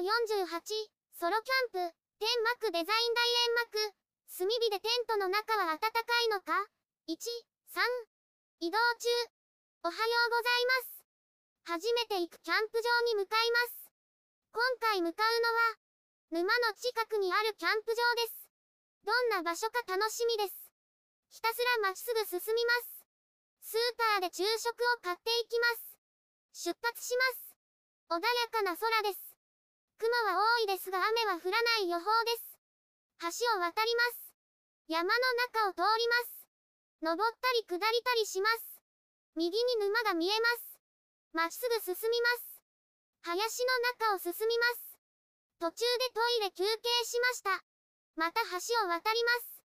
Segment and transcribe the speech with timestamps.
[0.00, 0.08] 48、
[1.12, 2.24] ソロキャンプ、天
[2.56, 3.92] 幕デザイン大円幕、
[4.32, 6.56] 炭火でテントの中は暖かいのか
[7.04, 7.84] ?1、3、
[8.64, 9.08] 移動中。
[9.84, 11.84] おはようございます。
[11.84, 13.92] 初めて行くキャンプ場に向かいます。
[14.56, 18.48] 今回向かうのは、沼の近くにあるキャンプ場です。
[19.04, 20.72] どんな場所か楽しみです。
[21.28, 23.04] ひたすらまっすぐ進みます。
[23.68, 25.66] スーパーで昼食を買っていきま
[26.56, 26.72] す。
[26.72, 27.52] 出発します。
[28.08, 29.29] 穏やかな空です。
[30.00, 32.56] 雲は多いですが雨は降らない予報です。
[33.36, 34.32] 橋を渡ります。
[34.88, 35.12] 山の
[35.52, 36.40] 中を通ります。
[37.04, 38.80] 登ったり下りたりします。
[39.36, 40.80] 右に沼が見えます。
[41.36, 42.64] まっすぐ進みます。
[43.28, 44.96] 林の中を進みます。
[45.60, 47.60] 途中でトイレ休憩しました。
[48.16, 49.60] また橋を渡ります。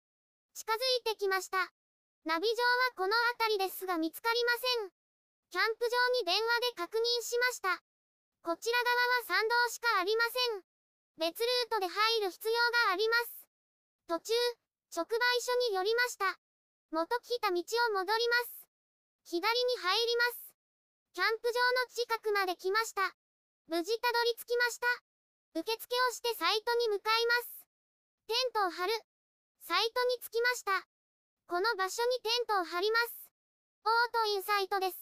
[0.52, 1.72] 近づいてきました。
[2.26, 4.92] ナビ上はこの辺りですが見つかりません。
[5.52, 7.95] キャンプ場に電話で確認しました。
[8.46, 8.94] こちら側
[9.26, 10.62] は山道しかありません。
[11.18, 12.54] 別ルートで入る必要
[12.86, 13.50] があります。
[14.06, 14.34] 途中、
[14.94, 16.38] 直売所に寄りました。
[16.94, 18.70] 元来た道を戻ります。
[19.26, 20.54] 左に入ります。
[21.18, 23.18] キャンプ場の近くまで来ました。
[23.66, 24.86] 無事たどり着きました。
[25.58, 27.66] 受付をしてサイトに向かいます。
[28.30, 28.94] テントを張る。
[29.66, 30.86] サイトに着きました。
[31.50, 33.26] この場所にテントを張ります。
[33.86, 35.02] オートインサイトです。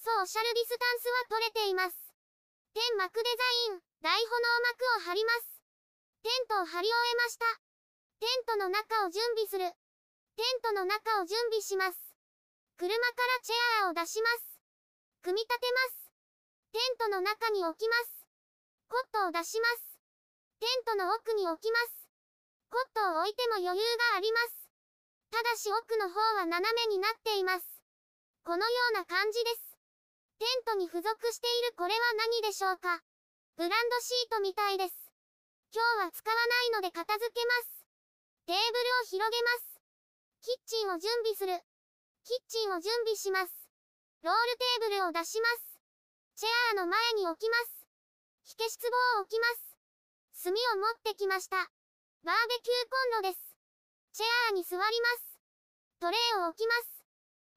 [0.00, 2.01] ソーシャルディスタンスは取れています。
[2.72, 5.60] 天幕デザイン、大炎幕を張ります。
[6.24, 7.44] テントを張り終えました。
[8.18, 9.68] テントの中を準備する。
[10.36, 12.00] テントの中を準備します。
[12.80, 14.56] 車からチェアを出します。
[15.20, 16.16] 組み立てます。
[16.72, 18.24] テントの中に置きます。
[18.88, 20.00] コットを出します。
[20.58, 22.08] テントの奥に置きます。
[22.72, 24.72] コットを置いても余裕があります。
[25.28, 27.68] ただし奥の方は斜めになっています。
[28.44, 29.71] このような感じです。
[30.42, 32.98] テントに付属しているこれは何でしょうか？
[33.54, 34.94] ブランドシートみたいです。
[35.70, 37.86] 今日は使わないので片付けます。
[38.50, 39.78] テーブルを広げます。
[40.42, 41.62] キッチンを準備する。
[42.26, 43.54] キッチンを準備します。
[44.26, 45.78] ロールテーブルを出します。
[46.34, 47.86] チェアの前に置きます。
[48.42, 48.90] 火消し壺
[49.22, 49.78] を置きます。
[50.42, 51.70] 炭を持ってきました。
[52.26, 53.38] バーベキューコンロです。
[54.10, 54.90] チェアに座りま
[55.22, 55.38] す。
[56.02, 57.06] トレイを置きます。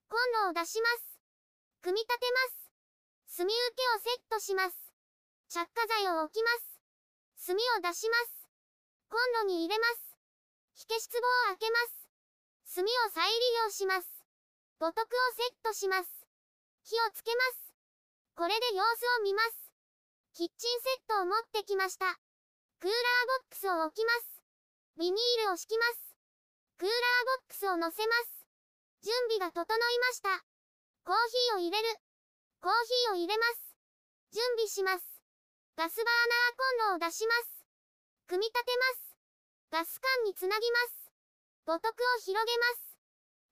[0.06, 1.18] コンロを出します。
[1.82, 2.65] 組み立てます。
[3.28, 4.78] 炭受けをセットします。
[5.50, 7.48] 着火剤を置きます。
[7.48, 8.50] 炭を出します。
[9.10, 10.18] コンロに入れます。
[10.74, 11.22] 火消し壺を
[11.56, 12.10] 開けます。
[12.76, 14.08] 炭を再利用します。
[14.80, 15.04] 五徳を
[15.38, 16.10] セットします。
[16.84, 17.74] 火をつけます。
[18.36, 19.72] これで様子を見ます。
[20.34, 22.06] キッチンセットを持ってきました。
[22.80, 24.42] クーラーボックスを置きます。
[24.98, 26.18] ビニールを敷きます。
[26.78, 28.48] クーラーボックスを乗せます。
[29.02, 30.44] 準備が整いました。
[31.06, 32.05] コーヒーを入れる。
[32.66, 32.74] コー
[33.14, 33.78] ヒーを入れます。
[34.34, 35.06] 準備します。
[35.78, 37.62] ガスバーナーコンロを出します。
[38.26, 38.74] 組み立て
[39.70, 39.86] ます。
[39.86, 41.14] ガス管につなぎます。
[41.70, 42.98] 五徳を広げます。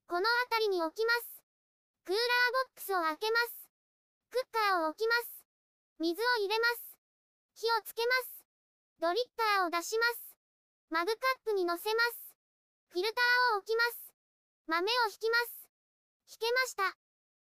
[0.10, 1.46] この辺りに置きます。
[2.10, 2.26] クーラー
[2.66, 3.70] ボックスを開けます。
[4.34, 5.46] クッカーを置きます。
[6.02, 6.98] 水を入れます。
[7.54, 8.42] 火をつけます。
[8.98, 10.34] ドリッパーを出します。
[10.90, 12.34] マグカップに乗せます。
[12.90, 14.10] フィルターを置きます。
[14.66, 15.70] 豆を引きます。
[16.34, 16.98] 引けました。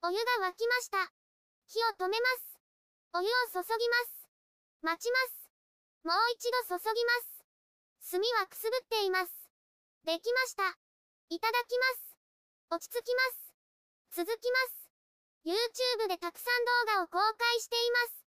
[0.07, 1.26] お湯が沸きました。
[1.67, 2.59] 火を止めます。
[3.15, 4.29] お湯を注ぎます。
[4.83, 5.51] 待ちます。
[6.05, 8.13] もう一度注ぎます。
[8.13, 9.33] 炭はくすぶっています。
[10.05, 10.79] できました。
[11.29, 12.17] いただきます。
[12.71, 13.23] 落ち着きま
[14.15, 14.23] す。
[14.23, 14.87] 続きます。
[15.45, 18.25] YouTube でたくさん動画を公開しています。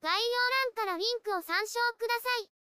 [0.00, 2.57] 概要欄からリンクを参照ください。